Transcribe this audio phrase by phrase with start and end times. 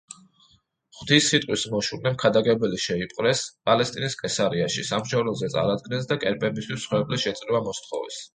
[0.99, 8.21] ღვთის სიტყვის მოშურნე მქადაგებელი შეიპყრეს, პალესტინის კესარიაში სამსჯავროზე წარადგინეს და კერპებისთვის მსხვერპლის შეწირვა მოსთხოვეს.